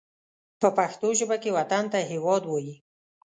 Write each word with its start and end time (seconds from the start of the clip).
په 0.61 0.67
پښتو 0.77 1.07
ژبه 1.19 1.37
کې 1.43 1.55
وطن 1.57 1.83
ته 1.93 1.99
هېواد 2.11 2.43
وايي 2.47 2.75